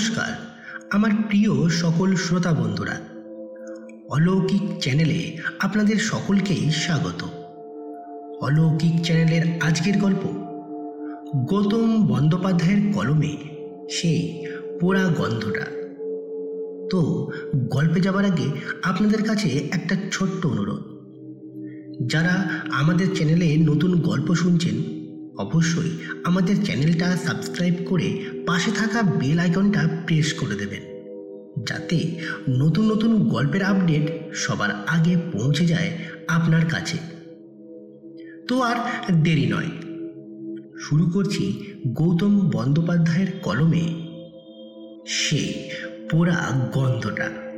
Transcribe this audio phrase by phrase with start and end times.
[0.00, 0.32] নমস্কার।
[0.90, 3.00] আমার প্রিয় সকল শ্রোতা বন্ধুরা,
[4.08, 7.24] অলৌকিক চ্যানেলে আপনাদের সকলকেই স্বাগত।
[8.40, 10.22] অলৌকিক চ্যানেলের আজকের গল্প,
[11.44, 13.36] গৌতম বন্দ্যোপাধ্যায়ের কলমে
[13.90, 14.46] সেই
[14.80, 15.66] পোড়া গন্ধটা।
[16.90, 18.50] তো গল্পে যাবার আগে
[18.82, 20.82] আপনাদের কাছে একটা ছোট্ট অনুরোধ।
[22.08, 24.76] যারা আমাদের চ্যানেলে নতুন গল্প শুনছেন
[25.40, 25.92] অবশ্যই
[26.24, 28.08] আমাদের চ্যানেলটা সাবস্ক্রাইব করে
[28.46, 30.84] পাশে থাকা বেল আইকনটা প্রেস করে দেবেন।
[31.64, 31.98] যাতে
[32.48, 35.90] নতুন নতুন গল্পের আপডেট সবার আগে পৌঁছে যায়
[36.28, 36.98] আপনার কাছে।
[38.48, 38.76] তো আর
[39.22, 39.70] দেরি নয়।
[40.80, 41.44] শুরু করছি
[41.92, 43.84] গৌতম বন্দ্যোপাধ্যায়ের কলমে।
[45.06, 45.42] সে
[46.10, 46.38] পোড়া
[46.72, 47.49] গন্ধটা।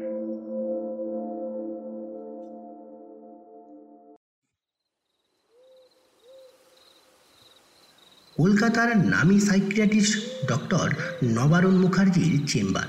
[8.37, 10.95] কলকাতার নামী সাইকিয়াট্রিস্ট ডক্টর
[11.25, 12.89] নবারুণ মুখার্জির চেম্বার।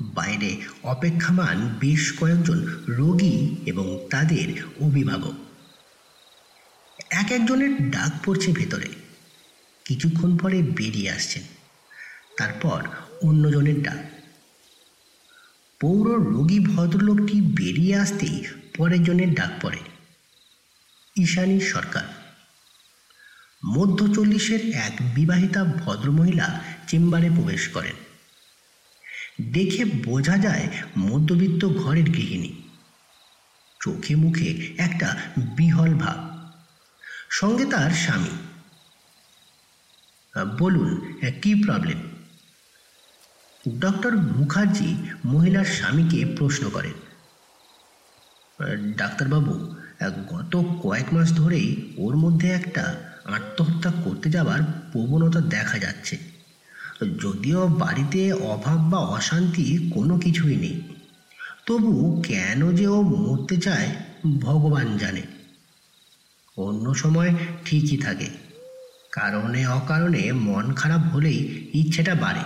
[0.00, 5.32] বাইরে অপেক্ষামান বেশ কয়েকজন রোগী এবং তাদের অভিভাবক।
[7.10, 8.88] এক একজনের ডাক পড়ছে ভেতরে।
[9.84, 11.42] কিছুক্ষণ পরে বেরিয়ে আসছেন।
[12.38, 12.82] তারপর
[13.22, 13.98] অন্যজনের ডাক
[15.80, 18.44] পৌর রোগী ভদ্রলোকটি বেরিয়ে আসতেই
[18.76, 19.78] পরের জনের ডাক পড়ে।
[21.16, 22.23] ঈশানী সরকার।
[23.64, 27.96] মধ্য চল্লিশের এক বিবাহিতা ভদ্রমহিলা চেম্বারে প্রবেশ করেন।
[29.52, 32.62] দেখে বোঝা যায় মধ্যবিত্ত ঘরের গৃহিণী।
[33.80, 36.48] চোখে মুখে একটা বিহল ভাব।
[37.30, 38.30] সঙ্গে তার স্বামী।
[40.58, 41.12] বলুন,
[41.42, 41.98] কি প্রবলেম
[43.78, 46.92] ডক্টর মুখার্জি মহিলার স্বামীকে প্রশ্ন করেন।
[48.96, 49.74] ডাক্তারবাবু,
[50.28, 56.18] গত কয়েক মাস ধরেই ওর মধ্যে একটা আত্মহত্যা করতে যাওয়ার প্রবণতা দেখা যাচ্ছে।
[57.18, 60.82] যদিও বাড়িতে অভাব বা অশান্তি কোনো কিছুই নেই,
[61.66, 63.88] তবু কেন যে ও মরতে চায়
[64.40, 65.22] ভগবান জানে।
[66.56, 68.28] অন্য সময় ঠিকই থাকে,
[69.12, 72.40] কারণে অকারণে মন খারাপ হলেই ইচ্ছেটা বাড়ে,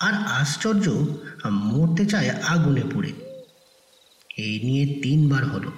[0.00, 1.06] আর আশ্চর্য
[1.50, 3.12] মরতে চায় আগুনে পুড়ে।
[4.38, 5.72] এই নিয়ে তিনবার হলো।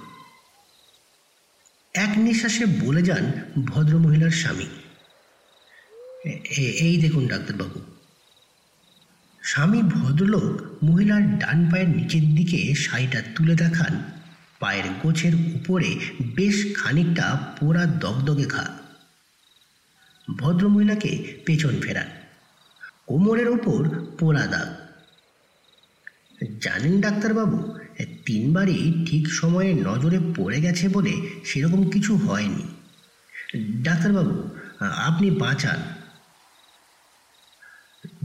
[1.95, 3.33] এক নিঃশ্বাসে বলে যান
[3.67, 4.67] ভদ্রমহিলার স্বামী।
[6.55, 7.81] এই দেখুন ডাক্তারবাবু।
[9.43, 10.45] স্বামী ভদ্রলোক
[10.85, 14.03] মহিলার ডান পায়ের নিচের দিকে শাড়িটা তুলে দেখান।
[14.59, 15.99] পায়ের গোছের উপরে
[16.35, 18.79] বেশ খানিকটা পোড়া দগদগে ঘা।
[20.39, 22.07] ভদ্রমহিলাকে পেছন ফেরান।
[23.07, 24.75] কোমরের ওপর পোড়া দাগ।
[26.61, 27.79] জানেন ডাক্তারবাবু
[28.27, 32.63] তিনবারই ঠিক সময়ে নজরে পড়ে গেছে বলে সেরকম কিছু হয়নি।
[33.83, 35.83] ডাক্তারবাবু, আপনি বাঁচান।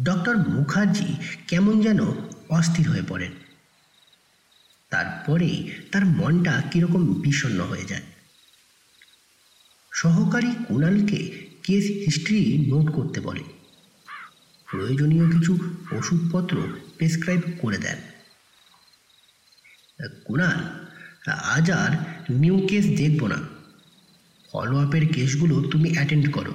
[0.04, 1.16] ডক্টর মুখার্জি
[1.48, 2.00] কেমন যেন
[2.50, 3.32] অস্থির হয়ে পড়েন।
[4.90, 8.02] তারপরেই তার মনটা কীরকম বিষণ্ন হয়ে যায়।
[9.94, 13.44] সহকারী কুণালকে কেস হিস্ট্রি নোট করতে বলে।
[14.72, 15.58] প্রয়োজনীয় কিছু
[15.92, 18.09] ওষুধপত্র প্রেসক্রাইব করে দেন।
[20.08, 20.86] কুণাল
[21.32, 21.98] আজ আর
[22.30, 23.36] নিউ কেস দেখব না।
[24.52, 26.54] ফলো আপের কেসগুলো তুমি অ্যাটেন্ড করো।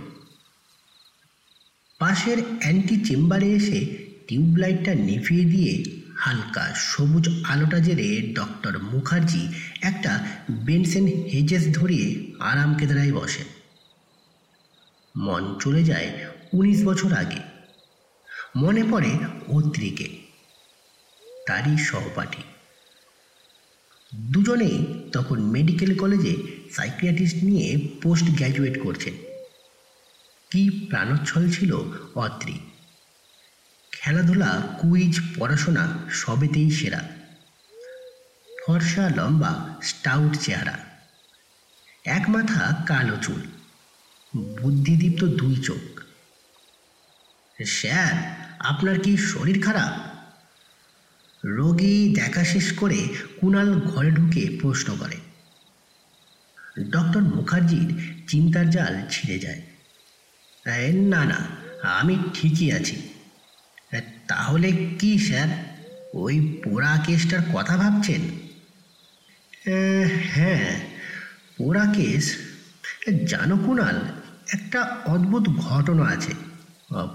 [1.98, 3.80] পাশের অ্যান্টি চেম্বারে এসে
[4.28, 9.48] টিউবলাইটটা নিভিয়ে দিয়ে হালকা সবুজ আলোটা জেরে ডক্টর মুখার্জি
[9.82, 13.44] একটা বেনসেন হেজেস ধরিয়ে আরাম কেদারায় বসে।
[15.16, 17.40] মন চলে যায় উনিশ বছর আগে।
[18.56, 19.10] মনে পড়ে
[19.48, 20.18] অত্রিকে।
[21.46, 22.42] তারই সহপাঠী।
[24.14, 26.36] দুজনেই তখন মেডিকেল কলেজে
[26.70, 29.14] সাইকিয়াট্রিস্ট নিয়ে পোস্ট গ্র্যাজুয়েট করছেন।
[30.50, 31.74] কি প্রাণোচ্ছল ছিল
[32.14, 32.58] অত্রি।
[33.92, 37.08] খেলাধুলা কুইজ পড়াশোনা সবেতেই সেরা।
[38.66, 40.78] ফর্সা, লম্বা স্টাউট চেহারা।
[42.04, 43.42] এক মাথা কালো চুল।
[44.36, 46.00] বুদ্ধিদীপ্ত দুই চোখ।
[47.66, 50.13] স্যার, আপনার কি শরীর খারাপ?
[51.44, 53.08] রোগী দেখা শেষ করে
[53.40, 55.16] কুণাল ঘরে ঢুকে প্রশ্ন করে।
[56.90, 59.62] ডক্টর মুখার্জির চিন্তার জাল ছিঁড়ে যায়।
[60.92, 61.46] না না,
[61.82, 62.96] আমি ঠিকই আছি।
[64.28, 65.48] তাহলে কি স্যার,
[66.14, 68.20] ওই পোড়া কেসটার কথা ভাবছেন?
[70.32, 70.80] হ্যাঁ
[71.58, 72.36] পোড়া কেস
[73.26, 74.00] জানো কুণাল
[74.52, 76.32] একটা অদ্ভুত ঘটনা আছে।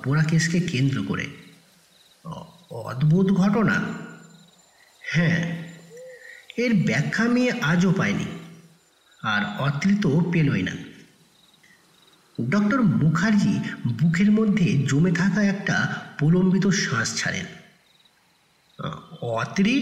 [0.03, 1.27] পোড়া কেসকে কেন্দ্র করে।
[2.71, 3.98] অদ্ভুত ঘটনা?
[5.11, 5.39] হ্যাঁ
[6.57, 8.27] এর ব্যাখ্যা আমি আজও পাইনি,
[9.23, 10.03] আর অতৃত
[10.33, 10.75] পেলই না।
[12.37, 13.55] ডক্টর মুখার্জি
[13.99, 15.75] বুকের মধ্যে জমে থাকা একটা
[16.17, 17.47] প্রলম্বিত শ্বাস ছাড়েন।
[19.21, 19.75] অত্রি?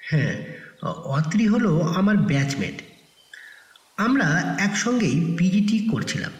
[0.00, 0.34] হ্যাঁ
[1.16, 2.76] অত্রি হলো আমার ব্যাচমেট।
[3.96, 4.28] আমরা
[4.58, 6.32] একসঙ্গেই পিজিটি করছিলাম।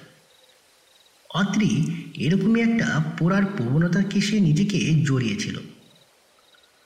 [1.31, 1.71] অত্রি
[2.15, 2.89] এরকমই একটা
[3.19, 5.57] পড়ার প্রবণতার কেসে নিজেকে জড়িয়েছিল।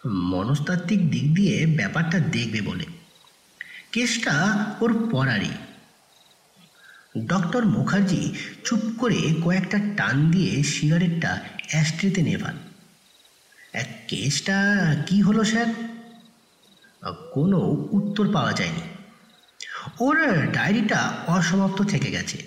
[0.06, 2.84] মনস্তাত্ত্বিক দিক দিয়ে ব্যাপারটা দেখবে বলে।
[3.92, 5.50] কেসটা ওর পড়ারই।
[7.26, 12.58] ডক্টর মুখার্জি চুপ করে কয়েকটা টান দিয়ে সিগারেটটা অ্যাস্ট্রেতে নেভান।
[13.72, 14.54] এক কেসটা
[15.06, 15.66] কি হলো স্যার?
[17.32, 17.58] কোনো
[17.92, 18.80] উত্তর পাওয়া যায়নি।
[20.00, 22.42] ওর ডায়েরিটা অসমাপ্ত থেকে গেছে।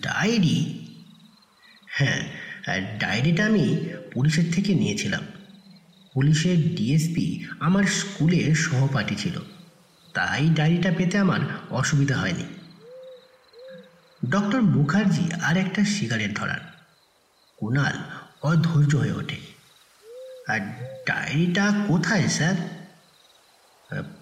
[0.00, 0.86] ডায়েরি?
[1.86, 2.28] হ্যাঁ
[2.98, 5.24] ডায়েরিটা আমি পুলিশের থেকে নিয়েছিলাম।
[6.14, 9.40] পুলিশের ডিএসপি আমার স্কুলের সহপাঠী ছিল।
[10.14, 11.40] তাই ডায়েরিটা পেতে আমার
[11.70, 12.44] অসুবিধা হয়নি।
[14.28, 16.60] ডক্টর মুখার্জি আর একটা সিগারেট ধরান।
[17.56, 18.02] কুণাল
[18.42, 19.36] অধৈর্য হয়ে ওঠে।
[20.48, 20.60] আর
[21.06, 22.54] ডায়েরিটা কোথায়, স্যার?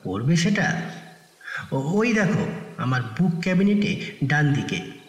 [0.05, 0.91] পড়বে সেটা?
[1.71, 2.47] ওই দেখো,
[2.77, 5.03] আমার বুক ক্যাবিনেটে ডান দিকে।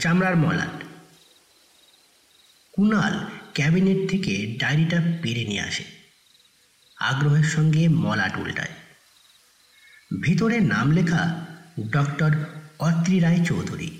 [0.00, 0.84] চামড়ার মলাট
[2.72, 5.84] কুণাল ক্যাবিনেট থেকে ডায়েরিটা পেরে নিয়ে আসে।
[7.00, 8.74] আগ্রহের সঙ্গে মলাট উল্টায়।
[10.22, 11.22] ভিতরে নাম লেখা
[11.90, 12.30] ডক্টর
[12.78, 13.90] অত্রি রায় চৌধুরী।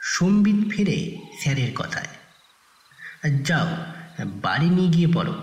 [0.00, 0.98] সম্বিত ফিরে
[1.40, 2.10] স্যারের কথায়,
[3.44, 3.70] যাও,
[4.26, 5.34] বাড়ি নিয়ে গিয়ে পড়ো।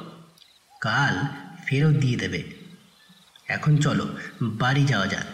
[0.82, 1.16] কাল
[1.66, 2.44] ফেরত দিয়ে দেবে।
[3.48, 4.06] এখন চলো,
[4.42, 5.30] বাড়ি যাওয়া যাক।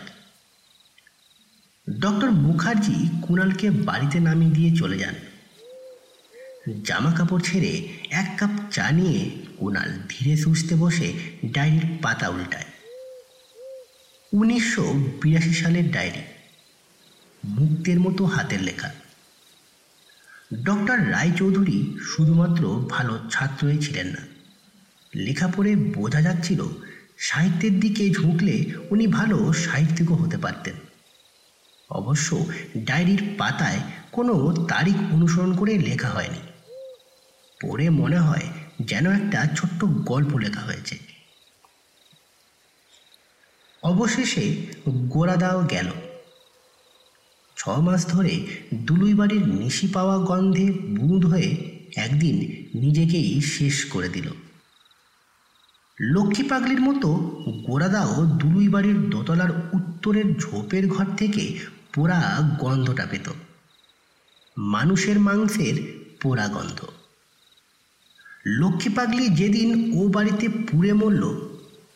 [2.00, 5.16] ডক্টর মুখার্জি কুণালকে বাড়িতে নামিয়ে দিয়ে চলে যান।
[6.84, 11.14] জামা কাপড় ছেড়ে এক কাপ চা নিয়ে কুণাল ধীরে সুস্থে বসে
[11.46, 12.66] ডায়েরির পাতা উল্টায়।
[14.34, 16.22] উনিশশো বিরাশি সালের ডায়েরি,
[17.46, 18.92] মুক্তের মতো হাতের লেখা।
[20.64, 24.22] ডক্টর রায়চৌধুরী শুধুমাত্র ভালো ছাত্রই ছিলেন না।
[25.16, 26.66] লেখা পড়ে বোঝা যাচ্ছিল
[27.18, 30.74] সাহিত্যের দিকে ঝুঁকলে উনি ভালো সাহিত্যিকও হতে পারতেন।
[31.90, 32.46] অবশ্য
[32.78, 33.80] ডায়েরির পাতায়
[34.12, 36.55] কোনো তারিখ অনুসরণ করে লেখা হয়নি।
[37.66, 38.48] পড়ে মনে হয়
[38.82, 41.00] যেন একটা ছোট্ট গল্প লেখা হয়েছে।
[43.84, 45.88] অবশেষে গোড়াদাও গেল।
[47.58, 52.36] ছ মাস ধরে দুলুই বাড়ির নিশি পাওয়া গন্ধে বুঁদ হয়ে একদিন
[52.80, 54.30] নিজেকেই শেষ করে দিল।
[56.00, 57.14] লক্ষ্মী পাগলির মতো
[57.68, 61.60] গোড়াদাও দুলুই বাড়ির দোতলার উত্তরের ঝোপের ঘর থেকে
[61.94, 63.32] পোড়া গন্ধটা পেত।
[64.58, 65.76] মানুষের মাংসের
[66.22, 66.86] পোড়া গন্ধ।
[68.48, 71.50] লক্ষ্মী পাগলি যেদিন ও বাড়িতে পুড়ে মরল,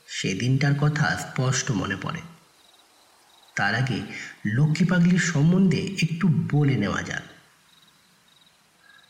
[0.07, 2.21] সেদিনটার কথা স্পষ্ট মনে পড়ে।
[3.55, 4.01] তার আগে
[4.45, 7.21] লক্ষ্মী পাগলির সম্বন্ধে একটু বলে নেওয়া যাক।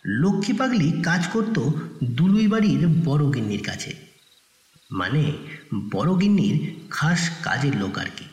[0.06, 1.70] লক্ষ্মী পাগলি কাজ করত
[2.04, 3.96] দুলুই বাড়ির বড় গিন্নির কাছে।
[4.92, 5.32] মানে
[5.92, 8.26] বড় গিন্নির খাস কাজের লোক আর কি।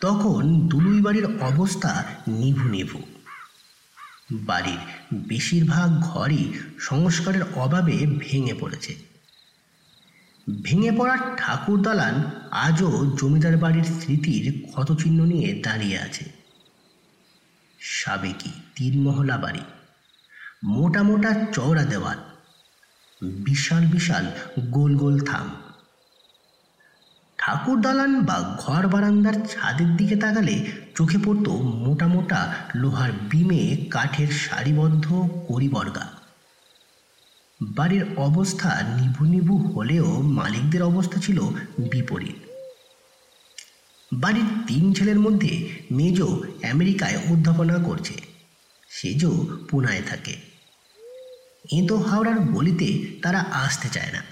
[0.00, 3.02] তখন দুলুই বাড়ির অবস্থা নিভু নিভু।
[4.32, 4.78] বাড়ির
[5.14, 8.94] বেশিরভাগ ঘরই সংস্কারের অভাবে ভেঙে পড়েছে।
[10.62, 16.24] ভেঙে পড়া ঠাকুর দালান আজও জমিদার বাড়ির স্মৃতির ক্ষতচিহ্ন নিয়ে দাঁড়িয়ে আছে।
[17.80, 19.60] সাবেকি তিন মহলা বাড়ি,
[20.64, 22.18] মোটা মোটা চওড়া দেওয়াল,
[23.22, 24.26] বিশাল বিশাল
[24.60, 25.61] গোল গোল থাম।
[27.44, 34.28] ঠাকুর দালান বা ঘর বারান্দার ছাদের দিকে তাকালে চোখে পড়ত মোটা মোটা লোহার বিমে কাঠের
[34.28, 35.06] সারিবদ্ধ
[35.48, 36.08] করিবর্গা।
[37.62, 41.40] বাড়ির অবস্থা নিভু নিভু হলেও মালিকদের অবস্থা ছিল
[41.90, 42.38] বিপরীত।
[44.12, 46.22] বাড়ির তিন ছেলের মধ্যে মেজ
[46.72, 48.14] আমেরিকায় অধ্যাপনা করছে।
[48.88, 49.26] সেজ
[49.70, 50.36] পুনায় থাকে।
[51.72, 54.31] এঁতো হাওড়ার গলিতে তারা আসতে চায় না।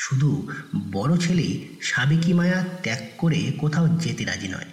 [0.00, 0.48] শুধু
[0.92, 4.70] বড় ছেলে সাবেকি মায়া ত্যাগ করে কোথাও যেতে রাজি নয়।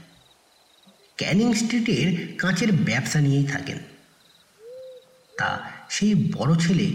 [1.17, 3.77] ক্যানিং স্ট্রিটের কাঁচের ব্যবসা নিয়েই থাকেন।
[5.37, 6.87] তা সেই বড় ছেলে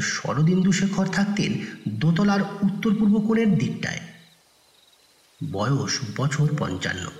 [0.00, 1.52] শরদিন্দু শেখর থাকতেন
[1.88, 4.00] দোতলার উত্তর পূর্ব কোণের দিকটায়।
[5.52, 7.10] বয়স বছর পঞ্চান্ন।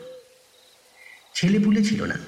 [1.35, 2.19] ছেলেপুলে ছিল না।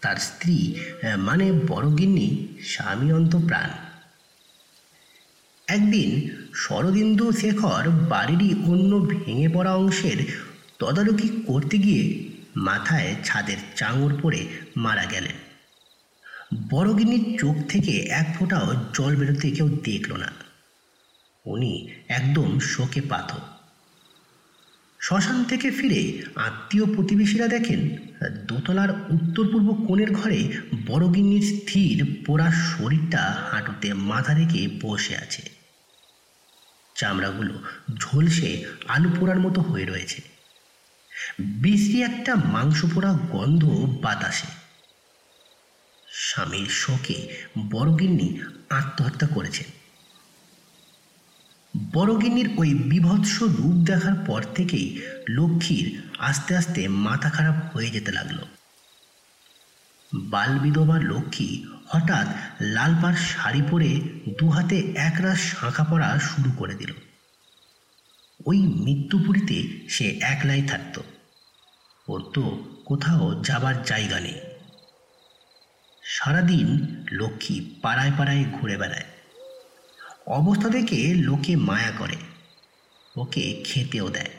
[0.00, 0.74] তার স্ত্রী
[1.18, 2.28] মানে বড় গিন্নি
[2.62, 3.70] স্বামী অন্ত প্রাণ
[5.66, 10.16] একদিন শরদিন্দু শেখর বাড়িরই অন্য ভেঙে পড়া অংশের
[10.78, 15.36] তদারকি করতে গিয়ে মাথায় ছাদের চাঙর পড়ে মারা গেলেন।
[16.70, 20.32] বড়গিন্নির চোখ থেকে এক ফোঁটাও জল বেরোতে কেউ দেখল না।
[21.44, 23.40] উনি একদম শোকে পাথর।
[25.00, 27.96] শ্মশান থেকে ফিরে আত্মীয় প্রতিবেশীরা দেখেন,
[28.46, 30.52] দোতলার উত্তর পূর্ব কোণের ঘরে
[30.86, 35.53] বড়গিন্নির স্থির পোড়া শরীরটা হাঁটুতে মাথা রেখে বসে আছে।
[36.94, 37.54] চামড়াগুলো
[37.98, 40.22] ঝলসে আলু পোড়ার মতো হয়ে রয়েছে।
[41.40, 43.64] বিশ্রী একটা মাংস পোড়া গন্ধ
[44.02, 44.46] বাতাসে।
[46.08, 47.28] স্বামীর শোকে
[47.70, 48.28] বড়গিন্নি
[48.70, 49.68] আত্মহত্যা করেছেন
[51.92, 58.38] বড়গিন্নির ওই বিভৎস রূপ দেখার পর থেকেই লক্ষ্মীর আস্তে আস্তে মাথা খারাপ হয়ে যেতে লাগল।
[60.14, 62.26] বাল বিধবা লক্ষ্মী হঠাৎ
[62.60, 64.00] লাল পাড় শাড়ি পরে
[64.38, 66.92] দু হাতে একরাশ শাঁখা পরা শুরু করে দিল।
[68.46, 71.00] ওই মৃত্যুপুরীতে সে একলাই থাকত।
[72.08, 74.40] ওর তো কোথাও যাবার জায়গা নেই।
[76.02, 79.04] সারাদিন লক্ষ্মী পাড়ায় পাড়ায় ঘুরে বেড়ায়।
[80.26, 82.16] অবস্থা দেখে লোকে মায়া করে।
[83.16, 84.30] ওকে খেতেও দেয়।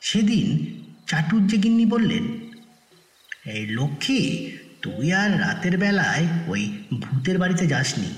[0.00, 2.51] সেদিন চাটুর্যগিন্নি বললেন
[3.46, 4.50] এই লক্ষ্মী,
[4.82, 8.14] তুই আর রাতের বেলায় ওই ভূতের বাড়িতে যাসনি।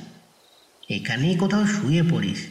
[0.95, 2.47] এখানেই কোথাও শুয়ে পড়িস।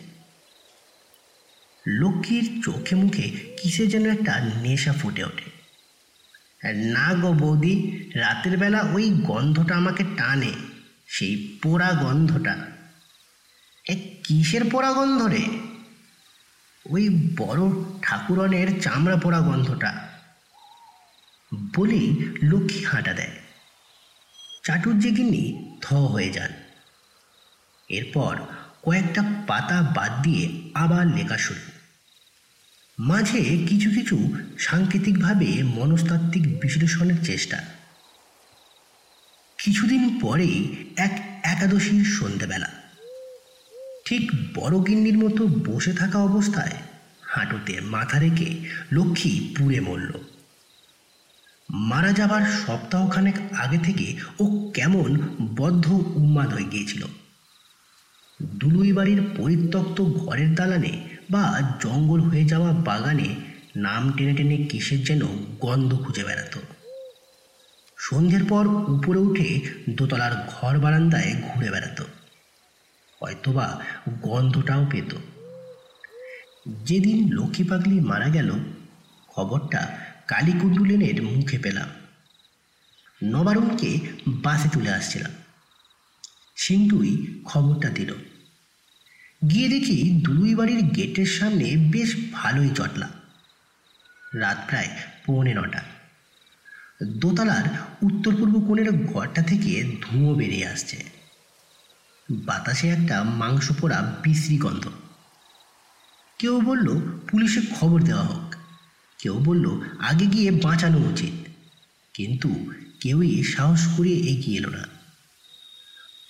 [1.88, 5.50] লক্ষ্মীর চোখে মুখে কিসে যেন একটা নেশা ফুটে ওঠে।
[6.74, 10.52] না গো বৌদি, রাতের বেলা ওই গন্ধটা আমাকে টানে,
[11.08, 12.58] সেই পোড়া গন্ধটা।
[13.90, 15.42] এ কিসের পোড়া গন্ধ রে?
[16.90, 17.62] ওই বড়
[18.02, 20.13] ঠাকুরনের চামড়া পোড়া গন্ধটা।
[21.76, 23.32] বলেই লক্ষ্মী হাঁটা দেয়।
[24.64, 26.52] চাটুর্যগিন্নি থ হয়ে যান।
[27.90, 28.40] এরপর
[28.84, 31.60] কয়েকটা পাতা বাদ দিয়ে আবার লেখা শুরু।
[33.00, 37.64] মাঝে কিছু কিছু সাংকেতিকভাবে মনস্তাত্ত্বিক বিশ্লেষণের চেষ্টা।
[39.58, 42.70] কিছুদিন পরেই এক একাদশীর সন্ধেবেলা।
[44.06, 46.78] ঠিক বড় গিন্নির মতো বসে থাকা অবস্থায়
[47.22, 50.12] হাঁটুতে মাথা রেখে লক্ষ্মী পুড়ে মরল।
[51.70, 55.20] মারা যাবার সপ্তাহখানেক আগে থেকে ও কেমন
[55.56, 57.06] বদ্ধ উন্মাদ হয়ে গিয়েছিল।
[58.44, 63.36] দুলুই বাড়ির পরিত্যক্ত ঘরের দালানে বা জঙ্গল হয়ে যাওয়া বাগানে
[63.76, 65.22] নাম টেনে টেনে কিসের যেন
[65.60, 66.60] গন্ধ খুঁজে বেড়াতো।
[67.98, 72.04] সন্ধ্যের পর উপরে উঠে দোতলার ঘর বারান্দায় ঘুরে বেড়াতো।
[73.22, 73.80] হয়তোবা
[74.22, 75.16] গন্ধটাও পেত।
[76.86, 78.54] যেদিন লক্ষ্মী পাগলি মারা গেল,
[79.28, 81.90] খবরটা কালীকুণ্ডুলেনের মুখে পেলাম।
[83.24, 85.32] নবারুণকে বাসে তুলে আসছিলাম।
[86.56, 88.14] সিন্ধুই খবরটা দিল।
[89.50, 93.10] গিয়ে দেখি দুলুই বাড়ির গেটের সামনে বেশ ভালোই চটলা
[94.34, 94.88] রাত প্রায়
[95.26, 95.84] পৌনে নটা।
[97.04, 97.64] দোতলার
[98.02, 101.04] উত্তর পূর্ব কোণের ঘরটা থেকে ধুঁয়ো বেরিয়ে আসছে।
[102.32, 104.90] বাতাসে একটা মাংস পোড়া বিশ্রী গন্ধ।
[106.40, 107.02] কেউ বলল,
[107.32, 108.53] পুলিশে খবর দেওয়া হোক।
[109.24, 111.48] কেউ বলল, আগে গিয়ে বাঁচানো উচিত।
[112.14, 114.88] কিন্তু কেউই সাহস করে এগিয়ে এলো না।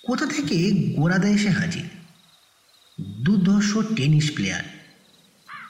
[0.06, 1.84] কোথা থেকে গোড়াদা এসে হাজির?
[3.00, 4.62] দুর্ধর্ষ টেনিস প্লেয়ার।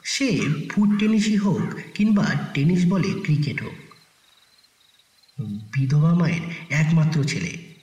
[0.05, 0.41] সে
[0.71, 3.75] ফুট টেনিসই হোক কিংবা টেনিস বলে ক্রিকেট হোক।
[5.41, 6.41] বিধবা মায়ের
[6.71, 7.75] একমাত্র ছেলে।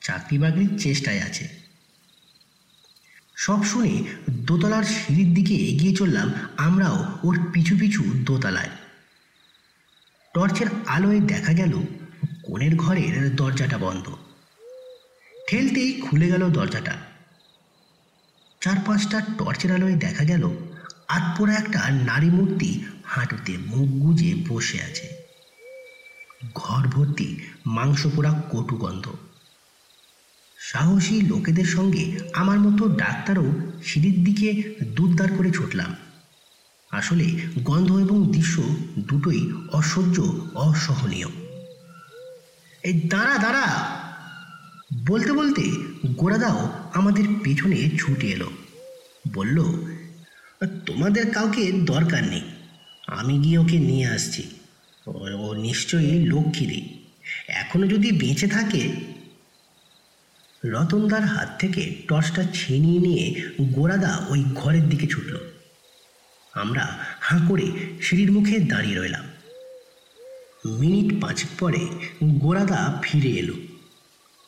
[0.00, 1.61] চাকরি বাকরির চেষ্টায় আছে।
[3.42, 8.70] সব শুনে দোতলার সিঁড়ির দিকে এগিয়ে চললাম আমরাও ওর পিছু পিছু দোতলায়।
[10.34, 11.80] টর্চের আলোয় দেখা গেল
[12.42, 14.16] কোণের ঘরের দরজাটা বন্ধ।
[15.48, 16.96] ঠেলতেই খুলে গেল দরজাটা।
[18.60, 20.50] চার পাঁচটা টর্চের আলোয় দেখা গেল
[21.08, 25.08] আতপোড়া একটা নারী মূর্তি হাঁটুতে মুখ গুজে বসে আছে।
[26.54, 29.08] ঘর ভর্তি মাংস পোড়া কটু গন্ধ।
[30.72, 33.52] সাহসী লোকেদের সঙ্গে আমার মতো ডাক্তারও
[33.84, 35.96] সিঁড়ির দিকে দুধদার করে ছুটলাম।
[36.90, 37.24] আসলে
[37.62, 38.62] গন্ধ এবং দৃশ্য
[38.98, 41.26] দুটোই অসহ্য, অসহনীয়।
[42.82, 43.98] এই দাঁড়া দাঁড়া!
[45.06, 45.62] বলতে বলতে
[46.06, 48.50] গোড়াদাও আমাদের পেছনে ছুটে এলো।
[49.34, 49.62] বলল,
[50.86, 52.42] তোমাদের কাউকে দরকার নেই।
[53.06, 54.42] আমি গিয়ে ওকে নিয়ে আসছি।
[55.06, 56.98] ও- নিশ্চয়ই লক্ষ্মীরই
[57.48, 59.11] এখনও যদি বেঁচে থাকে
[60.64, 65.36] রতনদার হাত থেকে টর্চটা ছিনিয়ে নিয়ে গোড়াদা ওই ঘরের দিকে ছুটল।
[66.52, 69.24] আমরা হাঁ করে সিঁড়ির মুখে দাঁড়িয়ে রইলাম।
[70.66, 71.86] মিনিট পাঁচেক পরে
[72.24, 73.54] গোড়াদা ফিরে এলো।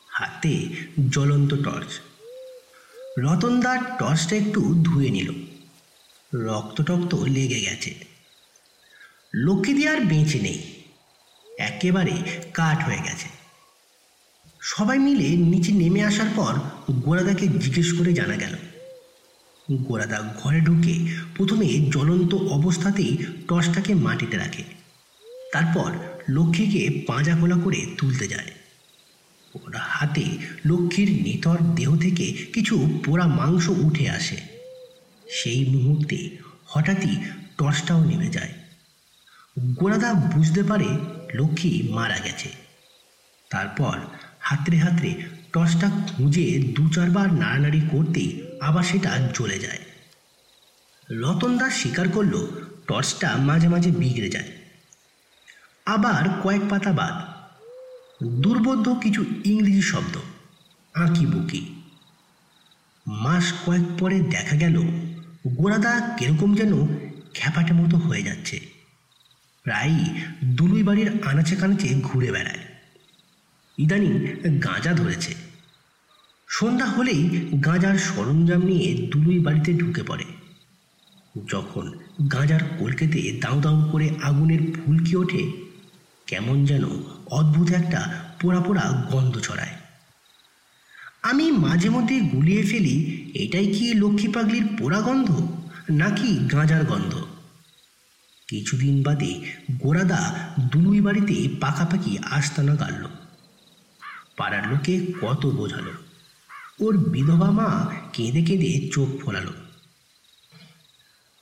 [0.07, 0.67] হাতে
[1.09, 1.99] জ্বলন্ত টর্চ।
[3.19, 5.31] রতনদার টর্চটা একটু ধুয়ে নিল।
[6.35, 7.95] রক্ত টক্ত লেগে গেছে।
[9.33, 10.83] লক্ষ্মীদি আর বেঁচে নেই।
[11.57, 12.11] একেবারে
[12.53, 13.34] কাঠ হয়ে গেছে।
[14.67, 16.53] সবাই মিলে নিচে নেমে আসার পর
[16.91, 18.55] গোড়াদাকে জিজ্ঞেস করে জানা গেল।
[19.71, 23.17] গোড়াদা ঘরে ঢুকে প্রথমে জ্বলন্ত অবস্থাতেই
[23.47, 24.63] টর্চটাকে মাটিতে রাখে।
[25.53, 25.91] তারপর
[26.29, 28.51] লক্ষ্মীকে পাঁজা খোলা করে তুলতে যায়।
[29.53, 30.23] ওর হাতে
[30.65, 34.37] লক্ষ্মীর নিতর দেহ থেকে কিছু পোড়া মাংস উঠে আসে।
[35.29, 37.15] সেই মুহূর্তে হঠাৎই
[37.57, 38.53] টর্চটাও নেমে যায়।
[39.59, 40.87] গোড়াদা বুঝতে পারে
[41.33, 42.49] লক্ষ্মী মারা গেছে।
[43.49, 43.99] তারপর
[44.45, 45.11] হাতড়ে হাতড়ে
[45.53, 48.29] টর্চটা খুঁজে দু চারবার নাড়ানাড়ি করতেই
[48.61, 49.81] আবার সেটা জ্বলে যায়।
[51.11, 52.33] রতন দাস স্বীকার করল
[52.87, 54.49] টর্চটা মাঝে মাঝে বিগড়ে যায়।
[55.85, 57.15] আবার কয়েক পাতা বাদ,
[58.43, 60.15] দুর্বোধ্য কিছু ইংরেজি শব্দ,
[60.93, 61.61] আঁকি বুকি।
[63.07, 64.75] মাস কয়েক পরে দেখা গেল
[65.47, 66.73] গোড়াদা কীরকম যেন
[67.33, 68.57] খ্যাপাটে মতো হয়ে যাচ্ছে।
[69.65, 70.05] প্রায়ই
[70.43, 72.64] দুলুই বাড়ির আনাচে কানাচে ঘুরে বেড়ায়।
[73.77, 74.13] ইদানিং
[74.59, 75.35] গাঁজা ধরেছে।
[76.47, 80.25] সন্ধ্যা হলেই গাঁজার সরঞ্জাম নিয়ে দুলুই বাড়িতে ঢুকে পড়ে।
[81.47, 81.99] যখন
[82.31, 85.51] গাঁজার কলকেতে দাউ দাউ করে আগুনের ফুলকি ওঠে,
[86.27, 86.83] কেমন যেন
[87.25, 89.75] অদ্ভুত একটা পোড়া পোড়া গন্ধ ছড়ায়।
[91.21, 92.95] আমি মাঝে মধ্যে গুলিয়ে ফেলি,
[93.35, 95.47] এটাই কি লক্ষ্মী পাগলির পোড়া গন্ধ,
[95.89, 97.25] নাকি গাঁজার গন্ধ?
[98.47, 99.41] কিছুদিন বাদে
[99.71, 103.07] গোড়াদা দুলুই বাড়িতে পাকাপাকি আস্তানা গাড়ল।
[104.37, 105.93] পাড়ার লোকে কত বোঝালো।
[106.79, 109.53] ওর বিধবা মা কেঁদে কেঁদে চোখ ফোলালো।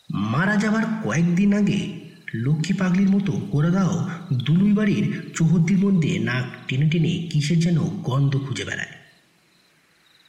[0.10, 2.00] মারা যাবার কয়েকদিন আগে
[2.36, 8.66] লক্ষ্মী পাগলির মতো গোড়াদাও দুলুই বাড়ির চৌহদ্দির মধ্যে নাক টেনে টেনে কিসের যেন গন্ধ খুঁজে
[8.66, 8.94] বেড়ায়।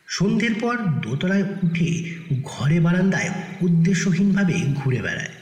[0.06, 5.32] সন্ধ্যের পর দোতলায় উঠে ঘরে বারান্দায় উদ্দেশ্যহীনভাবে ঘুরে বেড়ায়।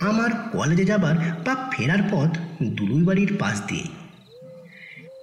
[0.00, 1.14] আমার কলেজে যাবার
[1.44, 3.84] বা ফেরার পথ দুলুই বাড়ির পাশ দিয়ে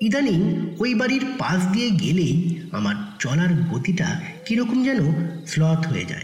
[0.04, 5.00] ইদানিং ওই বাড়ির পাশ দিয়ে গেলেই আমার চলার গতিটা কীরকম যেন
[5.46, 6.24] স্লথ হয়ে যায়।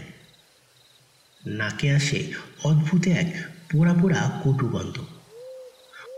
[1.46, 2.32] নাকে আসে
[2.64, 3.34] অদ্ভুত এক
[3.72, 4.98] পোড়া পোড়া কটু গন্ধ।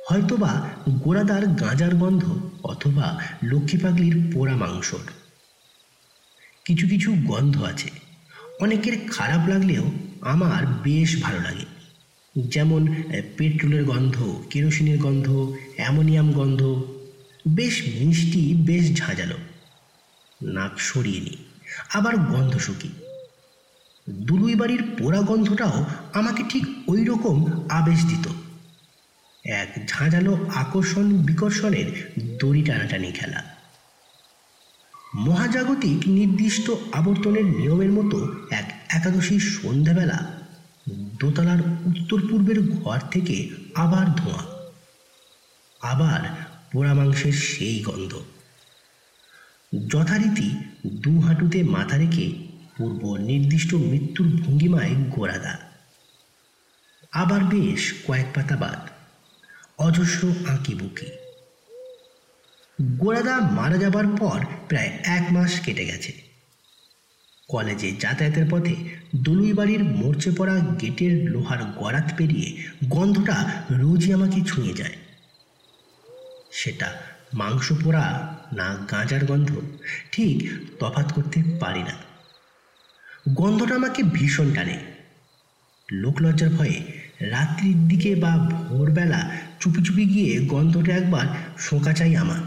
[0.09, 5.05] হয়তোবা গোড়াদার গাঁজার গন্ধ অথবা লক্ষ্মী পাগলির পোড়া মাংসর।
[6.65, 7.91] কিছু কিছু গন্ধ আছে।
[8.61, 11.67] অনেকের খারাপ লাগলেও আমার বেশ ভালো লাগে।
[12.39, 13.03] যেমন
[13.37, 16.85] পেট্রোলের গন্ধ, কেরোসিনের গন্ধ, অ্যামোনিয়াম গন্ধ
[17.49, 19.37] বেশ মিষ্টি, বেশ ঝাঁঝালো।
[20.43, 21.37] নাক সরিয়ে নি
[21.95, 22.89] আবার গন্ধ শুকি।
[24.11, 28.29] দুলুই বাড়ির পোড়া গন্ধটাও আমাকে ঠিক ওই রকম আবেশ দিত।
[29.45, 33.45] এক ঝাঁঝালো আকর্ষণ বিকর্ষণের দড়ি টানাটানি খেলা।
[35.15, 40.43] মহাজাগতিক নির্দিষ্ট আবর্তনের নিয়মের মতো এক একাদশীর সন্ধ্যাবেলা
[40.91, 44.43] দোতলার উত্তর পূর্বের ঘর থেকে আবার ধোঁয়া।
[45.81, 48.13] আবার পোড়া মাংসের সেই গন্ধ।
[49.89, 50.49] যথারীতি
[50.87, 52.33] দু হাঁটুতে মাথা রেখে
[52.77, 55.59] পূর্ব নির্দিষ্ট মৃত্যুর ভঙ্গিমায় গোড়াদা
[57.13, 58.81] আবার বেশ কয়েক পাতা বাদ,
[59.79, 61.07] অজস্র আঁকি বুকি।
[62.83, 66.13] গোড়াদা মারা যাবার পর প্রায় এক মাস কেটে গেছে।
[67.49, 68.75] কলেজে যাতায়াতের পথে
[69.17, 72.49] দলুই বাড়ির মরচে পড়া গেটের লোহার গড়াত পেরিয়ে
[72.89, 74.97] গন্ধটা রোজই আমাকে ছুঁয়ে যায়।
[76.53, 76.89] সেটা
[77.35, 78.07] মাংস পোড়া
[78.53, 79.51] না গাঁজার গন্ধ,
[80.13, 80.39] ঠিক
[80.81, 81.95] তফাত করতে পারি না।
[83.29, 84.77] গন্ধটা আমাকে ভীষণ টানে।
[85.89, 86.79] লোকলজ্জার ভয়ে
[87.21, 88.33] রাত্রির দিকে বা
[88.69, 91.27] ভোরবেলা চুপি চুপি গিয়ে গন্ধটা একবার
[91.59, 92.41] শোঁকা চাই আমার।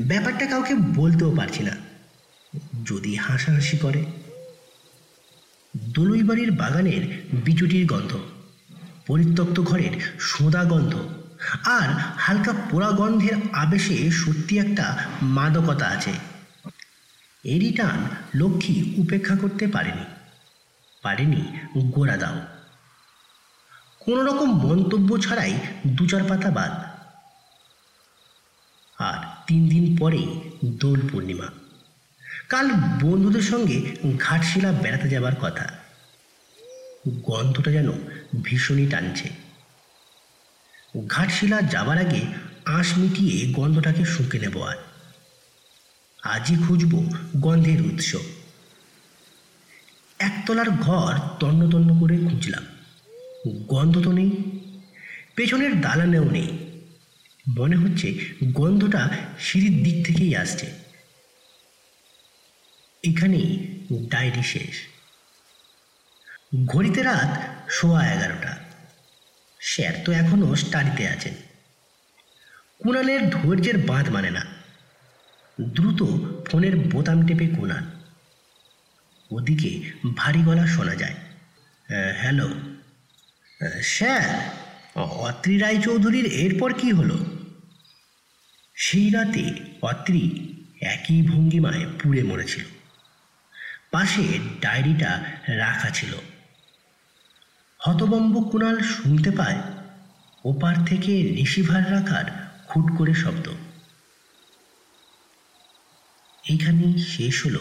[0.00, 1.74] ব্যাপারটা কাউকে বলতেও পারছি না,
[2.86, 4.04] যদি হাসাহাসি করে।
[5.76, 7.02] দলুই বাড়ির বাগানের
[7.44, 8.12] বিচুটির গন্ধ,
[9.06, 10.94] পরিত্যক্ত ঘরের সোদা গন্ধ
[11.64, 16.12] আর হালকা পোড়া গন্ধের আবেশে সত্যি একটা মাদকতা আছে।
[17.44, 20.04] এরই টান লক্ষ্মী উপেক্ষা করতে পারেনি।
[21.02, 22.42] পারেনি গোড়া দাও।
[23.98, 26.72] কোনো রকম মন্তব্য ছাড়াই দু চার পাতা বাদ।
[28.98, 31.46] আর তিন দিন পরেই দোল পূর্ণিমা।
[32.48, 32.70] কাল
[33.02, 35.64] বন্ধুদের সঙ্গে ঘাটশিলা বেড়াতে যাবার কথা।
[37.08, 37.92] গন্ধটা যেন
[38.42, 39.41] ভীষণই টানছে।
[41.08, 42.20] ঘাটশিলা যাবার আগে
[42.64, 44.76] আঁশ মিটিয়ে গন্ধটাকে শুঁকে নেব আর।
[46.22, 48.16] আজই খুঁজব গন্ধের উৎস।
[50.18, 52.66] একতলার ঘর তন্ন তন্ন করে খুঁজলাম।
[53.66, 54.30] গন্ধ তো নেই,
[55.34, 56.58] পেছনের দালানেও নেই।
[57.48, 60.72] মনে হচ্ছে গন্ধটা সিঁড়ির দিক থেকেই আসছে।
[63.04, 64.76] এখানেই ডায়েরি শেষ।
[66.66, 68.71] ঘড়িতে রাত সোয়া এগারোটা।
[69.62, 71.34] স্যার তো এখনও স্টাডিতে আছেন
[72.82, 74.46] কুণালের ধৈর্যের বাঁধ মানে না।
[75.60, 76.02] দ্রুত
[76.48, 77.84] ফোনের বোতাম টেপে কুণাল।
[79.30, 82.48] ওদিকে ভারী গলা শোনা যায়। "আহ, হ্যালো
[83.82, 84.50] স্যার
[85.00, 87.26] অত্রি রায়চৌধুরীর এরপর কি হলো?
[88.74, 92.64] সেই রাতে অত্রি একই ভঙ্গিমায় পুড়ে মরেছিল।
[93.90, 96.31] পাশে ডায়েরিটা রাখা ছিল।
[97.86, 99.62] হতবম্ব কুণাল শুনতে পায়
[100.44, 102.24] ওপার থেকে রিসিভার রাখার
[102.68, 103.48] খুট করে শব্দ।
[106.48, 107.58] এইখানেই শেষ হল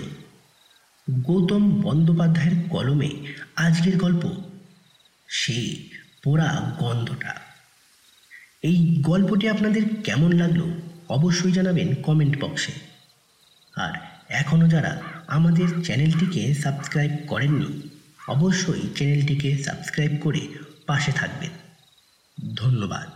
[1.10, 3.10] গৌতম বন্দ্যোপাধ্যায়ের কলমে
[3.56, 4.30] আজকের গল্প।
[5.28, 5.90] সেই
[6.24, 7.36] পোড়া গন্ধটা।
[8.64, 10.62] এই গল্পটি আপনাদের কেমন লাগল
[11.10, 12.72] অবশ্যই জানাবেন কমেন্ট বক্সে।
[13.76, 13.94] আর
[14.30, 17.91] এখনও যারা আমাদের চ্যানেলটিকে সাবস্ক্রাইব করেননি
[18.34, 20.44] অবশ্যই চ্যানেলটিকে সাবস্ক্রাইব করে
[20.88, 21.54] পাশে থাকবেন।
[22.56, 23.10] ধন্যবাদ।